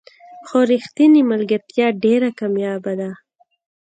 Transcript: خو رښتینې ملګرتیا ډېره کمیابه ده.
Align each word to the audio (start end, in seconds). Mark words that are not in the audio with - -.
خو 0.47 0.57
رښتینې 0.71 1.21
ملګرتیا 1.31 1.87
ډېره 2.03 2.29
کمیابه 2.39 2.93
ده. 2.99 3.11